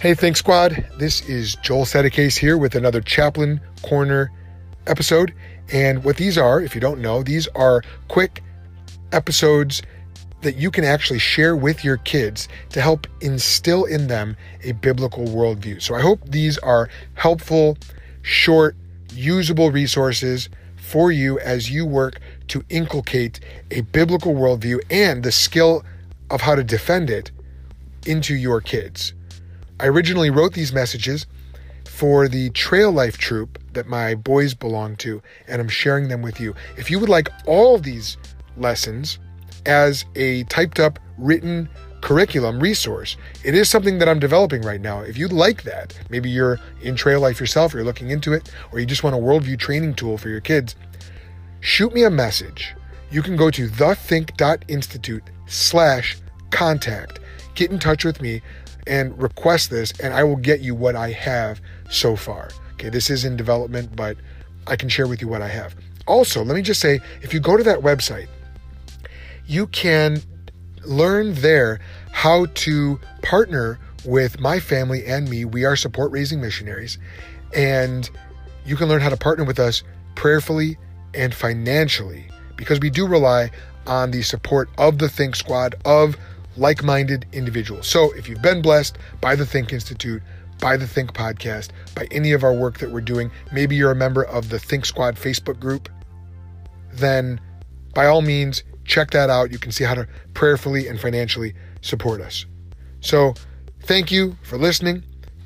Hey, 0.00 0.12
Think 0.12 0.36
Squad. 0.36 0.86
This 0.98 1.26
is 1.28 1.56
Joel 1.62 1.86
Settecase 1.86 2.36
here 2.36 2.58
with 2.58 2.74
another 2.74 3.00
Chaplain 3.00 3.58
Corner 3.82 4.30
episode. 4.86 5.32
And 5.72 6.04
what 6.04 6.18
these 6.18 6.36
are, 6.36 6.60
if 6.60 6.74
you 6.74 6.80
don't 6.80 7.00
know, 7.00 7.22
these 7.22 7.48
are 7.54 7.82
quick 8.08 8.42
episodes 9.12 9.80
that 10.42 10.56
you 10.56 10.70
can 10.70 10.84
actually 10.84 11.20
share 11.20 11.56
with 11.56 11.84
your 11.84 11.96
kids 11.96 12.48
to 12.70 12.82
help 12.82 13.06
instill 13.22 13.86
in 13.86 14.08
them 14.08 14.36
a 14.62 14.72
biblical 14.72 15.24
worldview. 15.24 15.80
So 15.80 15.94
I 15.94 16.02
hope 16.02 16.20
these 16.26 16.58
are 16.58 16.90
helpful, 17.14 17.78
short, 18.20 18.76
usable 19.14 19.70
resources 19.70 20.50
for 20.76 21.12
you 21.12 21.38
as 21.38 21.70
you 21.70 21.86
work 21.86 22.20
to 22.48 22.62
inculcate 22.68 23.40
a 23.70 23.80
biblical 23.80 24.34
worldview 24.34 24.80
and 24.90 25.22
the 25.22 25.32
skill 25.32 25.82
of 26.28 26.42
how 26.42 26.54
to 26.54 26.62
defend 26.62 27.08
it 27.08 27.30
into 28.06 28.34
your 28.34 28.60
kids. 28.60 29.14
I 29.80 29.86
originally 29.86 30.30
wrote 30.30 30.54
these 30.54 30.72
messages 30.72 31.26
for 31.84 32.28
the 32.28 32.50
Trail 32.50 32.92
Life 32.92 33.18
troop 33.18 33.58
that 33.72 33.86
my 33.86 34.14
boys 34.14 34.54
belong 34.54 34.96
to, 34.96 35.20
and 35.48 35.60
I'm 35.60 35.68
sharing 35.68 36.08
them 36.08 36.22
with 36.22 36.40
you. 36.40 36.54
If 36.76 36.90
you 36.90 36.98
would 37.00 37.08
like 37.08 37.28
all 37.46 37.78
these 37.78 38.16
lessons 38.56 39.18
as 39.66 40.04
a 40.14 40.44
typed 40.44 40.78
up, 40.78 40.98
written 41.18 41.68
curriculum 42.00 42.60
resource, 42.60 43.16
it 43.44 43.54
is 43.54 43.68
something 43.68 43.98
that 43.98 44.08
I'm 44.08 44.18
developing 44.18 44.62
right 44.62 44.80
now. 44.80 45.00
If 45.00 45.16
you'd 45.18 45.32
like 45.32 45.62
that, 45.64 45.98
maybe 46.10 46.30
you're 46.30 46.60
in 46.82 46.94
Trail 46.96 47.20
Life 47.20 47.40
yourself, 47.40 47.74
you're 47.74 47.84
looking 47.84 48.10
into 48.10 48.32
it, 48.32 48.50
or 48.72 48.78
you 48.78 48.86
just 48.86 49.02
want 49.02 49.16
a 49.16 49.18
worldview 49.18 49.58
training 49.58 49.94
tool 49.94 50.18
for 50.18 50.28
your 50.28 50.40
kids, 50.40 50.76
shoot 51.60 51.92
me 51.92 52.04
a 52.04 52.10
message. 52.10 52.74
You 53.10 53.22
can 53.22 53.36
go 53.36 53.50
to 53.50 53.68
thethink.institute 53.68 55.22
slash 55.46 56.16
contact. 56.50 57.20
Get 57.54 57.70
in 57.70 57.78
touch 57.78 58.04
with 58.04 58.20
me 58.20 58.42
and 58.86 59.20
request 59.20 59.70
this, 59.70 59.92
and 60.00 60.12
I 60.14 60.24
will 60.24 60.36
get 60.36 60.60
you 60.60 60.74
what 60.74 60.96
I 60.96 61.10
have 61.10 61.60
so 61.90 62.16
far. 62.16 62.50
Okay, 62.74 62.88
this 62.88 63.10
is 63.10 63.24
in 63.24 63.36
development, 63.36 63.94
but 63.96 64.16
I 64.66 64.76
can 64.76 64.88
share 64.88 65.06
with 65.06 65.20
you 65.20 65.28
what 65.28 65.42
I 65.42 65.48
have. 65.48 65.74
Also, 66.06 66.44
let 66.44 66.54
me 66.54 66.62
just 66.62 66.80
say 66.80 67.00
if 67.22 67.32
you 67.32 67.40
go 67.40 67.56
to 67.56 67.62
that 67.62 67.80
website, 67.80 68.28
you 69.46 69.66
can 69.68 70.20
learn 70.84 71.34
there 71.34 71.80
how 72.12 72.46
to 72.46 73.00
partner 73.22 73.78
with 74.04 74.38
my 74.38 74.60
family 74.60 75.04
and 75.06 75.28
me. 75.30 75.44
We 75.44 75.64
are 75.64 75.76
support 75.76 76.12
raising 76.12 76.40
missionaries, 76.40 76.98
and 77.54 78.08
you 78.66 78.76
can 78.76 78.88
learn 78.88 79.00
how 79.00 79.08
to 79.08 79.16
partner 79.16 79.44
with 79.44 79.58
us 79.58 79.82
prayerfully 80.14 80.76
and 81.14 81.34
financially 81.34 82.26
because 82.56 82.80
we 82.80 82.90
do 82.90 83.06
rely 83.06 83.50
on 83.86 84.10
the 84.10 84.22
support 84.22 84.68
of 84.78 84.98
the 84.98 85.08
Think 85.08 85.36
Squad, 85.36 85.74
of 85.84 86.16
like 86.56 86.82
minded 86.82 87.26
individuals. 87.32 87.86
So 87.86 88.12
if 88.12 88.28
you've 88.28 88.42
been 88.42 88.62
blessed 88.62 88.98
by 89.20 89.34
the 89.34 89.46
Think 89.46 89.72
Institute, 89.72 90.22
by 90.60 90.76
the 90.76 90.86
Think 90.86 91.12
Podcast, 91.12 91.70
by 91.94 92.06
any 92.10 92.32
of 92.32 92.44
our 92.44 92.54
work 92.54 92.78
that 92.78 92.90
we're 92.90 93.00
doing, 93.00 93.30
maybe 93.52 93.76
you're 93.76 93.90
a 93.90 93.96
member 93.96 94.24
of 94.24 94.48
the 94.48 94.58
Think 94.58 94.84
Squad 94.86 95.16
Facebook 95.16 95.58
group, 95.58 95.88
then 96.92 97.40
by 97.94 98.06
all 98.06 98.22
means, 98.22 98.62
check 98.84 99.10
that 99.10 99.30
out. 99.30 99.50
You 99.50 99.58
can 99.58 99.72
see 99.72 99.84
how 99.84 99.94
to 99.94 100.06
prayerfully 100.34 100.88
and 100.88 101.00
financially 101.00 101.54
support 101.80 102.20
us. 102.20 102.46
So 103.00 103.34
thank 103.82 104.10
you 104.10 104.36
for 104.42 104.58
listening. 104.58 105.02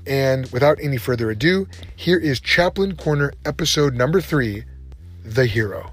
And 0.06 0.50
without 0.52 0.78
any 0.80 0.96
further 0.96 1.30
ado, 1.30 1.68
here 1.96 2.18
is 2.18 2.40
Chaplain 2.40 2.96
Corner 2.96 3.32
episode 3.44 3.94
number 3.94 4.20
three 4.20 4.64
The 5.22 5.46
Hero. 5.46 5.92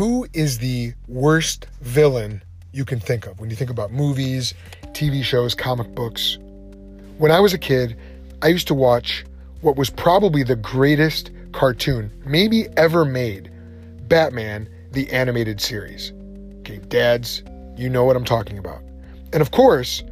Who 0.00 0.26
is 0.32 0.60
the 0.60 0.94
worst 1.08 1.66
villain 1.82 2.42
you 2.72 2.86
can 2.86 3.00
think 3.00 3.26
of 3.26 3.38
when 3.38 3.50
you 3.50 3.56
think 3.56 3.68
about 3.68 3.92
movies, 3.92 4.54
TV 4.92 5.22
shows, 5.22 5.54
comic 5.54 5.94
books? 5.94 6.38
When 7.18 7.30
I 7.30 7.38
was 7.38 7.52
a 7.52 7.58
kid, 7.58 7.98
I 8.40 8.46
used 8.46 8.66
to 8.68 8.74
watch 8.74 9.26
what 9.60 9.76
was 9.76 9.90
probably 9.90 10.42
the 10.42 10.56
greatest 10.56 11.30
cartoon 11.52 12.10
maybe 12.24 12.66
ever 12.78 13.04
made 13.04 13.52
Batman, 14.08 14.70
the 14.90 15.12
animated 15.12 15.60
series. 15.60 16.14
Okay, 16.60 16.78
dads, 16.88 17.42
you 17.76 17.90
know 17.90 18.04
what 18.04 18.16
I'm 18.16 18.24
talking 18.24 18.56
about. 18.56 18.80
And 19.34 19.42
of 19.42 19.50
course, 19.50 20.02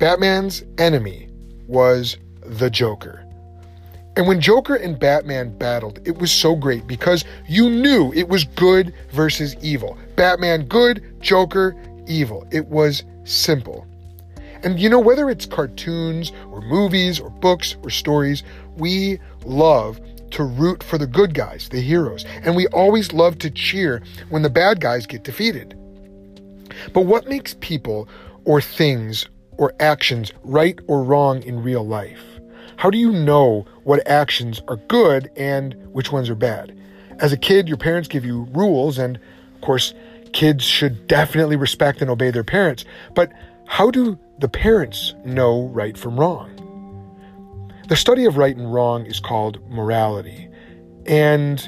Batman's 0.00 0.64
enemy 0.78 1.28
was 1.68 2.16
the 2.44 2.70
Joker. 2.70 3.21
And 4.16 4.26
when 4.26 4.40
Joker 4.40 4.74
and 4.74 4.98
Batman 4.98 5.56
battled, 5.56 6.00
it 6.06 6.18
was 6.18 6.30
so 6.30 6.54
great 6.54 6.86
because 6.86 7.24
you 7.48 7.70
knew 7.70 8.12
it 8.12 8.28
was 8.28 8.44
good 8.44 8.94
versus 9.10 9.56
evil. 9.62 9.96
Batman 10.16 10.66
good, 10.66 11.02
Joker 11.20 11.74
evil. 12.06 12.46
It 12.50 12.66
was 12.66 13.04
simple. 13.24 13.86
And 14.62 14.78
you 14.78 14.88
know, 14.88 15.00
whether 15.00 15.30
it's 15.30 15.46
cartoons 15.46 16.30
or 16.50 16.60
movies 16.60 17.18
or 17.18 17.30
books 17.30 17.76
or 17.82 17.90
stories, 17.90 18.42
we 18.76 19.18
love 19.44 20.00
to 20.32 20.44
root 20.44 20.82
for 20.82 20.98
the 20.98 21.06
good 21.06 21.34
guys, 21.34 21.68
the 21.70 21.80
heroes. 21.80 22.24
And 22.42 22.54
we 22.54 22.66
always 22.68 23.12
love 23.12 23.38
to 23.38 23.50
cheer 23.50 24.02
when 24.28 24.42
the 24.42 24.50
bad 24.50 24.80
guys 24.80 25.06
get 25.06 25.24
defeated. 25.24 25.76
But 26.92 27.02
what 27.02 27.28
makes 27.28 27.54
people 27.60 28.08
or 28.44 28.60
things 28.60 29.26
or 29.58 29.74
actions 29.80 30.32
right 30.42 30.78
or 30.86 31.02
wrong 31.02 31.42
in 31.42 31.62
real 31.62 31.86
life? 31.86 32.31
How 32.82 32.90
do 32.90 32.98
you 32.98 33.12
know 33.12 33.64
what 33.84 34.04
actions 34.08 34.60
are 34.66 34.74
good 34.74 35.30
and 35.36 35.72
which 35.92 36.10
ones 36.10 36.28
are 36.28 36.34
bad? 36.34 36.76
As 37.20 37.32
a 37.32 37.36
kid, 37.36 37.68
your 37.68 37.76
parents 37.76 38.08
give 38.08 38.24
you 38.24 38.48
rules, 38.50 38.98
and 38.98 39.20
of 39.54 39.60
course, 39.60 39.94
kids 40.32 40.64
should 40.64 41.06
definitely 41.06 41.54
respect 41.54 42.02
and 42.02 42.10
obey 42.10 42.32
their 42.32 42.42
parents. 42.42 42.84
But 43.14 43.30
how 43.68 43.92
do 43.92 44.18
the 44.40 44.48
parents 44.48 45.14
know 45.24 45.68
right 45.68 45.96
from 45.96 46.18
wrong? 46.18 47.78
The 47.86 47.94
study 47.94 48.24
of 48.24 48.36
right 48.36 48.56
and 48.56 48.74
wrong 48.74 49.06
is 49.06 49.20
called 49.20 49.60
morality. 49.70 50.48
And 51.06 51.62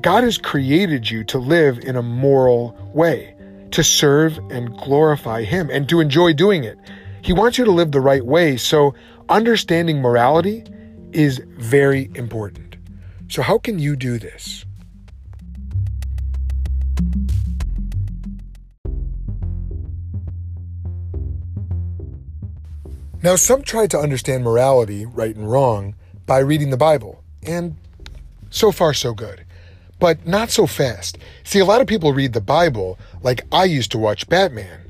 God 0.00 0.24
has 0.24 0.38
created 0.38 1.10
you 1.10 1.24
to 1.24 1.36
live 1.36 1.78
in 1.80 1.94
a 1.94 2.02
moral 2.02 2.74
way, 2.94 3.34
to 3.72 3.84
serve 3.84 4.38
and 4.50 4.74
glorify 4.78 5.42
Him, 5.42 5.68
and 5.70 5.86
to 5.90 6.00
enjoy 6.00 6.32
doing 6.32 6.64
it. 6.64 6.78
He 7.28 7.34
wants 7.34 7.58
you 7.58 7.66
to 7.66 7.70
live 7.70 7.92
the 7.92 8.00
right 8.00 8.24
way. 8.24 8.56
So 8.56 8.94
understanding 9.28 10.00
morality 10.00 10.64
is 11.12 11.42
very 11.58 12.10
important. 12.14 12.76
So, 13.28 13.42
how 13.42 13.58
can 13.58 13.78
you 13.78 13.96
do 13.96 14.18
this? 14.18 14.64
Now, 23.22 23.36
some 23.36 23.60
try 23.60 23.86
to 23.88 23.98
understand 23.98 24.42
morality, 24.42 25.04
right 25.04 25.36
and 25.36 25.52
wrong, 25.52 25.96
by 26.24 26.38
reading 26.38 26.70
the 26.70 26.78
Bible, 26.78 27.22
and 27.42 27.76
so 28.48 28.72
far, 28.72 28.94
so 28.94 29.12
good. 29.12 29.44
But 29.98 30.26
not 30.26 30.48
so 30.48 30.66
fast. 30.66 31.18
See, 31.44 31.58
a 31.58 31.66
lot 31.66 31.82
of 31.82 31.86
people 31.86 32.14
read 32.14 32.32
the 32.32 32.40
Bible 32.40 32.98
like 33.20 33.42
I 33.52 33.64
used 33.64 33.90
to 33.90 33.98
watch 33.98 34.30
Batman. 34.30 34.80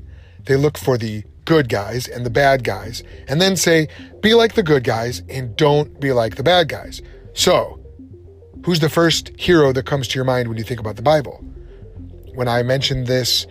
They 0.45 0.55
look 0.55 0.77
for 0.77 0.97
the 0.97 1.25
good 1.49 1.67
guys 1.67 2.07
and 2.07 2.23
the 2.23 2.29
bad 2.29 2.63
guys, 2.63 3.01
and 3.27 3.41
then 3.41 3.55
say, 3.55 3.87
be 4.21 4.35
like 4.35 4.53
the 4.53 4.61
good 4.61 4.83
guys 4.83 5.23
and 5.29 5.55
don't 5.55 5.99
be 5.99 6.11
like 6.11 6.35
the 6.35 6.43
bad 6.43 6.69
guys. 6.69 7.01
So, 7.33 7.83
who's 8.63 8.81
the 8.81 8.87
first 8.87 9.31
hero 9.35 9.73
that 9.73 9.87
comes 9.87 10.07
to 10.09 10.15
your 10.15 10.25
mind 10.25 10.47
when 10.47 10.59
you 10.59 10.63
think 10.63 10.79
about 10.79 10.95
the 10.95 11.01
Bible? 11.01 11.43
When 12.35 12.47
I 12.47 12.61
mentioned 12.61 13.07
this 13.07 13.47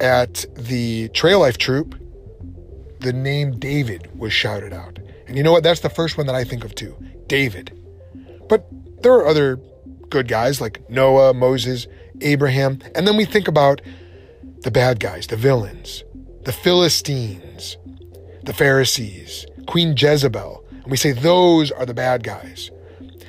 at 0.00 0.46
the 0.54 1.10
Trail 1.10 1.40
Life 1.40 1.58
Troop, 1.58 1.94
the 3.00 3.12
name 3.12 3.58
David 3.58 4.18
was 4.18 4.32
shouted 4.32 4.72
out. 4.72 4.98
And 5.28 5.36
you 5.36 5.42
know 5.42 5.52
what? 5.52 5.62
That's 5.62 5.80
the 5.80 5.90
first 5.90 6.16
one 6.16 6.26
that 6.28 6.34
I 6.34 6.42
think 6.42 6.64
of 6.64 6.74
too 6.74 6.96
David. 7.26 7.70
But 8.48 8.66
there 9.02 9.12
are 9.12 9.26
other 9.26 9.60
good 10.08 10.26
guys 10.26 10.62
like 10.62 10.88
Noah, 10.88 11.34
Moses, 11.34 11.86
Abraham. 12.22 12.80
And 12.94 13.06
then 13.06 13.18
we 13.18 13.26
think 13.26 13.46
about 13.46 13.82
the 14.62 14.70
bad 14.70 15.00
guys, 15.00 15.26
the 15.26 15.36
villains 15.36 16.02
the 16.46 16.52
Philistines, 16.52 17.76
the 18.44 18.52
Pharisees, 18.52 19.46
Queen 19.66 19.96
Jezebel, 19.96 20.64
and 20.70 20.86
we 20.86 20.96
say 20.96 21.10
those 21.10 21.72
are 21.72 21.84
the 21.84 21.92
bad 21.92 22.22
guys. 22.22 22.70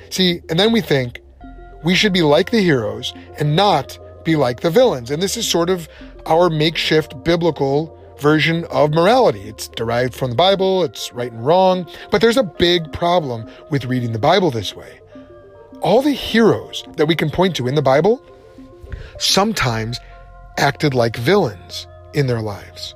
See, 0.08 0.40
and 0.48 0.56
then 0.56 0.70
we 0.70 0.80
think 0.80 1.20
we 1.82 1.96
should 1.96 2.12
be 2.12 2.22
like 2.22 2.52
the 2.52 2.60
heroes 2.60 3.12
and 3.36 3.56
not 3.56 3.98
be 4.24 4.36
like 4.36 4.60
the 4.60 4.70
villains. 4.70 5.10
And 5.10 5.20
this 5.20 5.36
is 5.36 5.48
sort 5.48 5.68
of 5.68 5.88
our 6.26 6.48
makeshift 6.48 7.24
biblical 7.24 7.98
version 8.20 8.64
of 8.66 8.94
morality. 8.94 9.48
It's 9.48 9.66
derived 9.66 10.14
from 10.14 10.30
the 10.30 10.36
Bible, 10.36 10.84
it's 10.84 11.12
right 11.12 11.32
and 11.32 11.44
wrong, 11.44 11.90
but 12.12 12.20
there's 12.20 12.36
a 12.36 12.44
big 12.44 12.92
problem 12.92 13.50
with 13.68 13.86
reading 13.86 14.12
the 14.12 14.20
Bible 14.20 14.52
this 14.52 14.76
way. 14.76 15.00
All 15.80 16.02
the 16.02 16.12
heroes 16.12 16.84
that 16.96 17.06
we 17.06 17.16
can 17.16 17.30
point 17.30 17.56
to 17.56 17.66
in 17.66 17.74
the 17.74 17.82
Bible 17.82 18.22
sometimes 19.18 19.98
acted 20.56 20.94
like 20.94 21.16
villains 21.16 21.88
in 22.14 22.28
their 22.28 22.40
lives. 22.40 22.94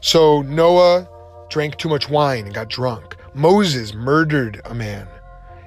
So 0.00 0.42
Noah 0.42 1.08
drank 1.48 1.76
too 1.76 1.88
much 1.88 2.08
wine 2.08 2.44
and 2.44 2.54
got 2.54 2.68
drunk. 2.68 3.16
Moses 3.34 3.94
murdered 3.94 4.60
a 4.64 4.74
man. 4.74 5.06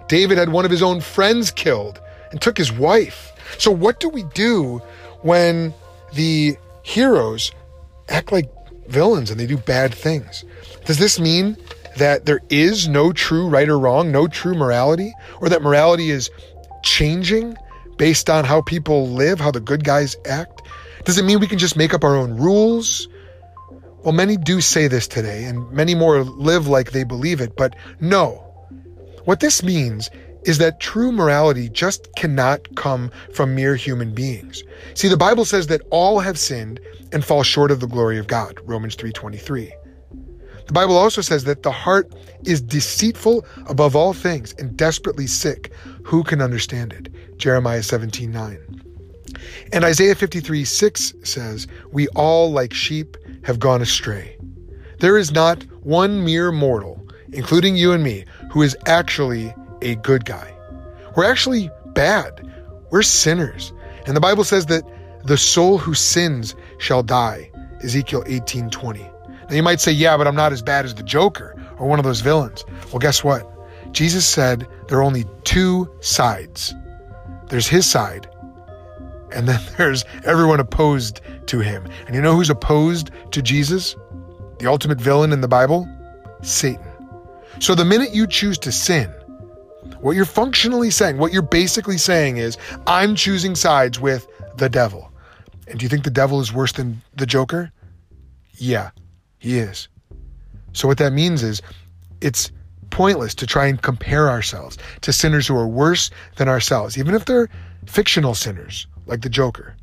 David 0.07 0.37
had 0.37 0.49
one 0.49 0.65
of 0.65 0.71
his 0.71 0.83
own 0.83 0.99
friends 0.99 1.51
killed, 1.51 2.01
and 2.31 2.41
took 2.41 2.57
his 2.57 2.71
wife. 2.71 3.33
So, 3.57 3.71
what 3.71 3.99
do 3.99 4.09
we 4.09 4.23
do 4.23 4.81
when 5.21 5.73
the 6.13 6.57
heroes 6.83 7.51
act 8.09 8.31
like 8.31 8.49
villains 8.87 9.29
and 9.29 9.39
they 9.39 9.45
do 9.45 9.57
bad 9.57 9.93
things? 9.93 10.43
Does 10.85 10.97
this 10.97 11.19
mean 11.19 11.57
that 11.97 12.25
there 12.25 12.41
is 12.49 12.87
no 12.87 13.11
true 13.11 13.47
right 13.47 13.69
or 13.69 13.77
wrong, 13.77 14.11
no 14.11 14.27
true 14.27 14.55
morality, 14.55 15.13
or 15.41 15.49
that 15.49 15.61
morality 15.61 16.09
is 16.09 16.29
changing 16.83 17.55
based 17.97 18.29
on 18.29 18.45
how 18.45 18.61
people 18.61 19.09
live, 19.09 19.39
how 19.39 19.51
the 19.51 19.59
good 19.59 19.83
guys 19.83 20.15
act? 20.25 20.61
Does 21.05 21.17
it 21.17 21.25
mean 21.25 21.39
we 21.39 21.47
can 21.47 21.59
just 21.59 21.75
make 21.75 21.93
up 21.93 22.03
our 22.03 22.15
own 22.15 22.37
rules? 22.37 23.07
Well, 24.03 24.13
many 24.13 24.35
do 24.35 24.61
say 24.61 24.87
this 24.87 25.07
today, 25.07 25.43
and 25.43 25.69
many 25.71 25.93
more 25.93 26.23
live 26.23 26.67
like 26.67 26.91
they 26.91 27.03
believe 27.03 27.39
it, 27.39 27.55
but 27.55 27.75
no. 27.99 28.31
What 29.25 29.41
this 29.41 29.61
means 29.61 30.09
is 30.43 30.57
that 30.57 30.79
true 30.79 31.11
morality 31.11 31.69
just 31.69 32.13
cannot 32.15 32.75
come 32.75 33.11
from 33.31 33.53
mere 33.53 33.75
human 33.75 34.13
beings. 34.13 34.63
See, 34.95 35.07
the 35.07 35.17
Bible 35.17 35.45
says 35.45 35.67
that 35.67 35.81
all 35.91 36.19
have 36.19 36.39
sinned 36.39 36.79
and 37.11 37.23
fall 37.23 37.43
short 37.43 37.69
of 37.69 37.79
the 37.79 37.87
glory 37.87 38.17
of 38.17 38.25
God, 38.25 38.59
Romans 38.63 38.95
3:23. 38.95 39.71
The 40.65 40.73
Bible 40.73 40.97
also 40.97 41.21
says 41.21 41.43
that 41.43 41.63
the 41.63 41.71
heart 41.71 42.11
is 42.43 42.61
deceitful 42.61 43.45
above 43.67 43.95
all 43.95 44.13
things 44.13 44.55
and 44.57 44.75
desperately 44.75 45.27
sick. 45.27 45.71
Who 46.03 46.23
can 46.23 46.41
understand 46.41 46.93
it? 46.93 47.37
Jeremiah 47.37 47.83
17:9. 47.83 48.81
And 49.73 49.83
Isaiah 49.83 50.15
53 50.15 50.65
6 50.65 51.13
says, 51.23 51.67
We 51.91 52.07
all, 52.09 52.51
like 52.51 52.73
sheep, 52.73 53.17
have 53.43 53.59
gone 53.59 53.81
astray. 53.81 54.37
There 54.99 55.17
is 55.17 55.31
not 55.31 55.63
one 55.83 56.23
mere 56.23 56.51
mortal, 56.51 57.01
including 57.31 57.75
you 57.75 57.91
and 57.91 58.03
me, 58.03 58.25
who 58.51 58.61
is 58.61 58.77
actually 58.85 59.53
a 59.81 59.95
good 59.95 60.25
guy. 60.25 60.53
We're 61.15 61.29
actually 61.29 61.69
bad. 61.87 62.47
We're 62.91 63.01
sinners. 63.01 63.73
And 64.05 64.15
the 64.15 64.21
Bible 64.21 64.43
says 64.43 64.67
that 64.67 64.83
the 65.25 65.37
soul 65.37 65.77
who 65.77 65.93
sins 65.93 66.55
shall 66.77 67.03
die. 67.03 67.51
Ezekiel 67.83 68.23
18 68.27 68.69
20. 68.69 68.99
Now 68.99 69.55
you 69.55 69.63
might 69.63 69.79
say, 69.79 69.91
yeah, 69.91 70.15
but 70.17 70.27
I'm 70.27 70.35
not 70.35 70.53
as 70.53 70.61
bad 70.61 70.85
as 70.85 70.95
the 70.95 71.03
Joker 71.03 71.55
or 71.77 71.87
one 71.87 71.99
of 71.99 72.05
those 72.05 72.21
villains. 72.21 72.63
Well, 72.91 72.99
guess 72.99 73.23
what? 73.23 73.47
Jesus 73.91 74.25
said 74.25 74.67
there 74.87 74.99
are 74.99 75.03
only 75.03 75.25
two 75.43 75.89
sides 75.99 76.73
there's 77.51 77.67
his 77.67 77.85
side, 77.85 78.29
and 79.33 79.47
then 79.47 79.59
there's 79.77 80.03
everyone 80.23 80.59
opposed 80.59 81.21
to 81.47 81.59
him. 81.59 81.87
And 82.05 82.15
you 82.15 82.21
know 82.21 82.35
who's 82.35 82.49
opposed 82.49 83.11
to 83.31 83.41
Jesus? 83.41 83.95
The 84.59 84.67
ultimate 84.67 84.99
villain 84.99 85.31
in 85.31 85.41
the 85.41 85.47
Bible? 85.47 85.87
Satan. 86.41 86.85
So 87.59 87.75
the 87.75 87.85
minute 87.85 88.13
you 88.13 88.27
choose 88.27 88.57
to 88.59 88.71
sin, 88.71 89.09
what 89.99 90.15
you're 90.15 90.25
functionally 90.25 90.89
saying, 90.89 91.17
what 91.17 91.31
you're 91.31 91.41
basically 91.41 91.97
saying 91.97 92.37
is, 92.37 92.57
I'm 92.87 93.15
choosing 93.15 93.55
sides 93.55 93.99
with 93.99 94.27
the 94.57 94.69
devil. 94.69 95.11
And 95.67 95.79
do 95.79 95.83
you 95.83 95.89
think 95.89 96.03
the 96.03 96.09
devil 96.09 96.39
is 96.39 96.51
worse 96.53 96.71
than 96.71 97.01
the 97.15 97.25
Joker? 97.25 97.71
Yeah, 98.55 98.91
he 99.39 99.57
is. 99.57 99.87
So, 100.73 100.87
what 100.87 100.97
that 100.97 101.13
means 101.13 101.43
is 101.43 101.61
it's 102.21 102.51
pointless 102.89 103.33
to 103.35 103.47
try 103.47 103.67
and 103.67 103.81
compare 103.81 104.29
ourselves 104.29 104.77
to 105.01 105.13
sinners 105.13 105.47
who 105.47 105.55
are 105.55 105.67
worse 105.67 106.11
than 106.37 106.47
ourselves, 106.47 106.97
even 106.97 107.15
if 107.15 107.25
they're 107.25 107.49
fictional 107.85 108.35
sinners 108.35 108.87
like 109.05 109.21
the 109.21 109.29
Joker. 109.29 109.75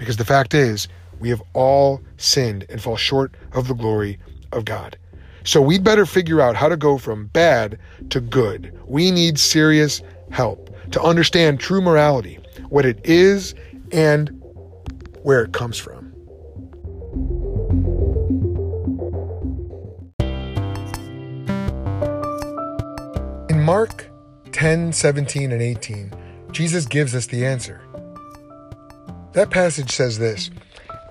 Because 0.00 0.16
the 0.16 0.24
fact 0.24 0.54
is, 0.54 0.88
we 1.18 1.28
have 1.28 1.42
all 1.52 2.00
sinned 2.16 2.64
and 2.70 2.80
fall 2.80 2.96
short 2.96 3.34
of 3.52 3.68
the 3.68 3.74
glory 3.74 4.18
of 4.50 4.64
God. 4.64 4.96
So 5.44 5.60
we'd 5.60 5.84
better 5.84 6.06
figure 6.06 6.40
out 6.40 6.56
how 6.56 6.70
to 6.70 6.76
go 6.76 6.96
from 6.96 7.26
bad 7.26 7.78
to 8.08 8.18
good. 8.18 8.72
We 8.86 9.10
need 9.10 9.38
serious 9.38 10.00
help 10.30 10.74
to 10.92 11.02
understand 11.02 11.60
true 11.60 11.82
morality, 11.82 12.38
what 12.70 12.86
it 12.86 12.98
is, 13.04 13.54
and 13.92 14.42
where 15.22 15.42
it 15.42 15.52
comes 15.52 15.76
from. 15.76 16.14
In 23.50 23.62
Mark 23.62 24.08
10, 24.52 24.94
17, 24.94 25.52
and 25.52 25.60
18, 25.60 26.14
Jesus 26.52 26.86
gives 26.86 27.14
us 27.14 27.26
the 27.26 27.44
answer. 27.44 27.82
That 29.32 29.50
passage 29.50 29.90
says 29.90 30.18
this 30.18 30.50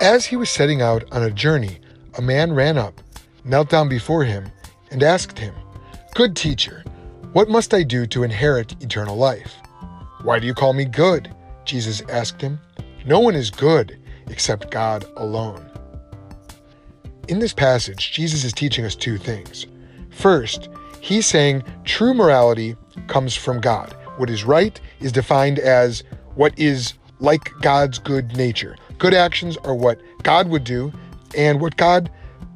As 0.02 0.26
he 0.26 0.36
was 0.36 0.50
setting 0.50 0.82
out 0.82 1.04
on 1.12 1.24
a 1.24 1.32
journey, 1.32 1.80
a 2.18 2.22
man 2.22 2.54
ran 2.54 2.78
up, 2.78 3.02
knelt 3.44 3.70
down 3.70 3.90
before 3.90 4.24
him, 4.24 4.52
and 4.92 5.04
asked 5.04 5.40
him, 5.40 5.54
Good 6.16 6.36
teacher, 6.36 6.84
what 7.34 7.50
must 7.50 7.74
I 7.74 7.84
do 7.84 8.06
to 8.08 8.24
inherit 8.24 8.82
eternal 8.82 9.16
life? 9.16 9.56
Why 10.24 10.40
do 10.40 10.48
you 10.48 10.54
call 10.54 10.74
me 10.74 10.86
good? 10.86 11.34
Jesus 11.66 12.02
asked 12.10 12.42
him. 12.42 12.60
No 13.06 13.20
one 13.20 13.36
is 13.36 13.50
good 13.50 13.98
except 14.28 14.72
God 14.72 15.06
alone. 15.16 15.66
In 17.28 17.40
this 17.40 17.54
passage, 17.54 18.12
Jesus 18.12 18.44
is 18.44 18.54
teaching 18.54 18.86
us 18.86 18.96
two 18.96 19.18
things. 19.18 19.68
First, 20.10 20.70
He's 21.00 21.26
saying 21.26 21.64
true 21.86 22.14
morality 22.14 22.76
comes 23.08 23.36
from 23.36 23.62
God. 23.62 23.96
What 24.18 24.30
is 24.30 24.44
right 24.44 24.80
is 25.00 25.12
defined 25.12 25.60
as 25.60 26.04
what 26.36 26.58
is 26.60 26.94
like 27.20 27.52
God's 27.62 28.00
good 28.00 28.36
nature. 28.36 28.76
Good 28.98 29.14
actions 29.14 29.58
are 29.58 29.76
what 29.76 30.00
God 30.24 30.50
would 30.50 30.64
do 30.64 30.92
and 31.36 31.62
what 31.62 31.78
God 31.78 32.10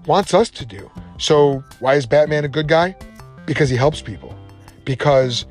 wants 0.06 0.34
us 0.34 0.50
to 0.52 0.66
do. 0.66 0.90
So, 1.18 1.64
why 1.80 1.96
is 1.96 2.06
Batman 2.06 2.44
a 2.46 2.50
good 2.50 2.68
guy? 2.68 2.96
Because 3.46 3.70
he 3.70 3.78
helps 3.78 4.02
people. 4.02 4.36
Because 4.86 5.46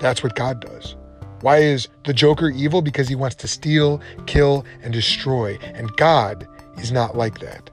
that's 0.00 0.22
what 0.22 0.34
God 0.36 0.60
does. 0.60 0.94
Why 1.40 1.58
is 1.58 1.88
the 2.04 2.12
Joker 2.12 2.50
evil? 2.50 2.82
Because 2.82 3.08
he 3.08 3.14
wants 3.14 3.36
to 3.36 3.48
steal, 3.48 4.00
kill, 4.26 4.64
and 4.82 4.92
destroy. 4.92 5.56
And 5.62 5.94
God 5.96 6.46
is 6.78 6.90
not 6.92 7.16
like 7.16 7.38
that. 7.40 7.70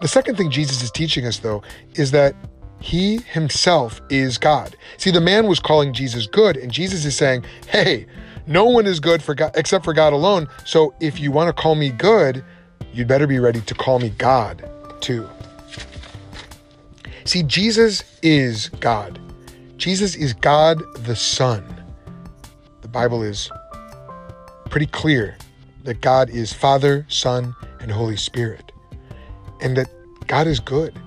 The 0.00 0.08
second 0.08 0.36
thing 0.36 0.50
Jesus 0.50 0.82
is 0.82 0.90
teaching 0.90 1.26
us, 1.26 1.38
though, 1.38 1.62
is 1.94 2.10
that 2.10 2.34
he 2.80 3.18
himself 3.18 4.00
is 4.08 4.38
God. 4.38 4.76
See, 4.96 5.10
the 5.10 5.20
man 5.20 5.46
was 5.46 5.60
calling 5.60 5.92
Jesus 5.92 6.26
good, 6.26 6.56
and 6.56 6.72
Jesus 6.72 7.04
is 7.04 7.16
saying, 7.16 7.44
Hey, 7.68 8.06
no 8.46 8.64
one 8.64 8.86
is 8.86 9.00
good 9.00 9.22
for 9.22 9.34
God 9.34 9.52
except 9.54 9.84
for 9.84 9.92
God 9.92 10.12
alone. 10.12 10.48
So 10.64 10.94
if 11.00 11.20
you 11.20 11.30
want 11.30 11.54
to 11.54 11.62
call 11.62 11.74
me 11.74 11.90
good, 11.90 12.44
you'd 12.92 13.08
better 13.08 13.26
be 13.26 13.38
ready 13.38 13.60
to 13.60 13.74
call 13.74 13.98
me 13.98 14.10
God 14.10 14.68
too. 15.00 15.28
See, 17.24 17.42
Jesus 17.42 18.02
is 18.22 18.68
God. 18.80 19.18
Jesus 19.76 20.14
is 20.14 20.32
God 20.34 20.82
the 21.04 21.16
Son. 21.16 21.64
The 22.82 22.88
Bible 22.88 23.22
is 23.22 23.50
pretty 24.68 24.86
clear 24.86 25.36
that 25.84 26.00
God 26.00 26.28
is 26.30 26.52
Father, 26.52 27.06
Son, 27.08 27.54
and 27.80 27.90
Holy 27.90 28.16
Spirit, 28.16 28.72
and 29.60 29.76
that 29.76 29.88
God 30.26 30.46
is 30.46 30.60
good. 30.60 30.98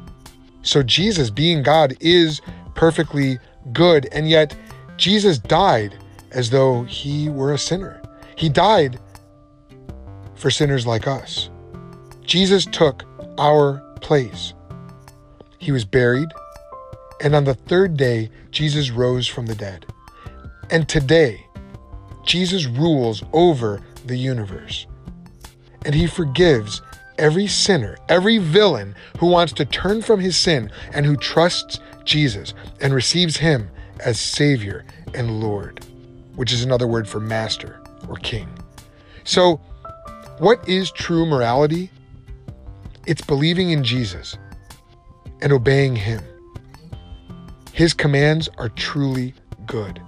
So 0.63 0.81
Jesus, 0.81 1.29
being 1.29 1.61
God, 1.61 1.95
is 1.99 2.41
perfectly 2.73 3.37
good. 3.71 4.07
And 4.11 4.29
yet, 4.29 4.55
Jesus 4.97 5.37
died 5.37 5.97
as 6.33 6.49
though 6.49 6.83
he 6.83 7.29
were 7.29 7.53
a 7.53 7.57
sinner. 7.57 8.01
He 8.35 8.49
died 8.49 8.99
for 10.35 10.49
sinners 10.51 10.85
like 10.85 11.07
us. 11.07 11.49
Jesus 12.23 12.65
took 12.65 13.03
our 13.37 13.79
place. 14.01 14.53
He 15.59 15.71
was 15.71 15.85
buried, 15.85 16.29
and 17.21 17.35
on 17.35 17.45
the 17.45 17.53
third 17.53 17.95
day, 17.95 18.29
Jesus 18.51 18.91
rose 18.91 19.27
from 19.27 19.45
the 19.45 19.55
dead. 19.55 19.85
And 20.69 20.89
today, 20.89 21.45
Jesus 22.25 22.65
rules 22.65 23.23
over 23.33 23.81
the 24.05 24.17
universe. 24.17 24.87
And 25.85 25.93
he 25.93 26.07
forgives 26.07 26.81
every 27.17 27.47
sinner, 27.47 27.97
every 28.09 28.37
villain 28.37 28.95
who 29.19 29.27
wants 29.27 29.53
to 29.53 29.65
turn 29.65 30.01
from 30.01 30.19
his 30.19 30.35
sin 30.35 30.71
and 30.93 31.05
who 31.05 31.15
trusts 31.15 31.79
Jesus 32.03 32.53
and 32.81 32.93
receives 32.93 33.37
him 33.37 33.69
as 33.99 34.19
Savior 34.19 34.85
and 35.13 35.39
Lord, 35.39 35.85
which 36.35 36.51
is 36.51 36.63
another 36.63 36.87
word 36.87 37.07
for 37.07 37.19
master 37.19 37.81
or 38.07 38.15
king. 38.17 38.47
So, 39.23 39.57
what 40.39 40.67
is 40.67 40.91
true 40.91 41.25
morality? 41.25 41.89
It's 43.05 43.21
believing 43.21 43.71
in 43.71 43.83
Jesus 43.83 44.37
and 45.41 45.51
obeying 45.51 45.95
him. 45.95 46.21
His 47.71 47.93
commands 47.93 48.49
are 48.57 48.69
truly 48.69 49.33
good. 49.65 50.01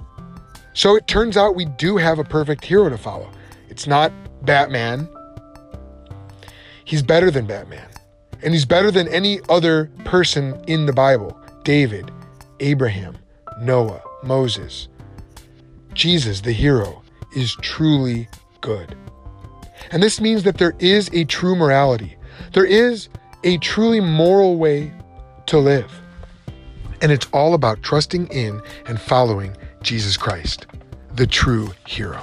So 0.74 0.96
it 0.96 1.08
turns 1.08 1.38
out 1.38 1.55
we 1.55 1.65
do 1.65 1.98
have 1.98 2.20
a 2.20 2.24
perfect 2.24 2.65
hero 2.65 2.89
to 2.89 2.98
follow. 2.98 3.29
It's 3.70 3.88
not 3.88 4.12
Batman, 4.46 5.08
He's 6.86 7.01
better 7.01 7.32
than 7.32 7.48
Batman. 7.48 7.88
And 8.44 8.53
he's 8.53 8.65
better 8.65 8.91
than 8.91 9.08
any 9.08 9.39
other 9.50 9.91
person 10.03 10.63
in 10.67 10.86
the 10.86 10.94
Bible 10.94 11.38
David, 11.63 12.12
Abraham, 12.60 13.17
Noah, 13.60 14.01
Moses. 14.24 14.88
Jesus, 15.95 16.41
the 16.41 16.51
hero, 16.51 17.01
is 17.35 17.55
truly 17.61 18.27
good. 18.61 18.95
And 19.91 20.03
this 20.03 20.21
means 20.21 20.43
that 20.43 20.57
there 20.57 20.75
is 20.79 21.09
a 21.13 21.23
true 21.25 21.55
morality. 21.55 22.17
There 22.53 22.65
is 22.65 23.09
a 23.43 23.57
truly 23.57 24.01
moral 24.01 24.57
way 24.57 24.91
to 25.47 25.57
live. 25.57 25.91
And 27.01 27.11
it's 27.11 27.27
all 27.33 27.53
about 27.53 27.81
trusting 27.81 28.27
in 28.27 28.61
and 28.87 28.99
following 28.99 29.55
Jesus 29.81 30.17
Christ. 30.17 30.67
the 31.15 31.25
true 31.25 31.71
hero. 31.87 32.21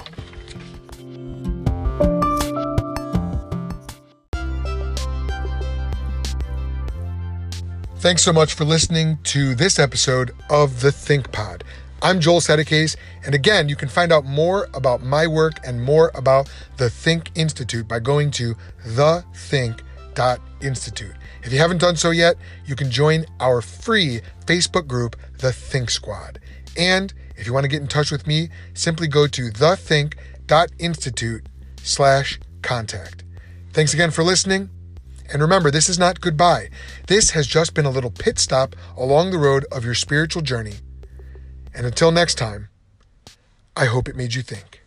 Thanks 7.97 8.21
so 8.21 8.33
much 8.33 8.53
for 8.53 8.65
listening 8.65 9.17
to 9.23 9.55
this 9.55 9.79
episode 9.79 10.35
of 10.49 10.81
the 10.81 10.91
Think 10.91 11.31
Pod. 11.31 11.63
I'm 12.03 12.19
Joel 12.19 12.41
Settecase, 12.41 12.97
and 13.25 13.33
again, 13.33 13.69
you 13.69 13.77
can 13.77 13.87
find 13.87 14.11
out 14.11 14.25
more 14.25 14.67
about 14.73 15.01
my 15.01 15.25
work 15.25 15.65
and 15.65 15.81
more 15.81 16.11
about 16.15 16.51
the 16.75 16.89
Think 16.89 17.31
Institute 17.33 17.87
by 17.87 18.01
going 18.01 18.29
to 18.31 18.55
thethink.institute. 18.85 21.15
If 21.43 21.53
you 21.53 21.59
haven't 21.59 21.77
done 21.77 21.95
so 21.95 22.11
yet, 22.11 22.35
you 22.65 22.75
can 22.75 22.91
join 22.91 23.23
our 23.39 23.61
free 23.61 24.19
Facebook 24.45 24.85
group, 24.85 25.15
The 25.37 25.53
Think 25.53 25.89
Squad. 25.89 26.39
And 26.77 27.13
if 27.37 27.47
you 27.47 27.53
want 27.53 27.63
to 27.63 27.69
get 27.69 27.81
in 27.81 27.87
touch 27.87 28.11
with 28.11 28.27
me, 28.27 28.49
simply 28.73 29.07
go 29.07 29.25
to 29.25 29.43
thethink.institute 29.43 31.47
slash 31.83 32.37
contact. 32.61 33.23
Thanks 33.71 33.93
again 33.93 34.11
for 34.11 34.25
listening. 34.25 34.69
And 35.31 35.41
remember, 35.41 35.71
this 35.71 35.87
is 35.87 35.97
not 35.97 36.19
goodbye. 36.19 36.67
This 37.07 37.29
has 37.29 37.47
just 37.47 37.73
been 37.73 37.85
a 37.85 37.89
little 37.89 38.11
pit 38.11 38.39
stop 38.39 38.75
along 38.97 39.31
the 39.31 39.37
road 39.37 39.63
of 39.71 39.85
your 39.85 39.95
spiritual 39.95 40.41
journey. 40.41 40.73
And 41.73 41.85
until 41.85 42.11
next 42.11 42.35
time, 42.35 42.69
I 43.75 43.85
hope 43.85 44.07
it 44.07 44.15
made 44.15 44.35
you 44.35 44.43
think. 44.43 44.82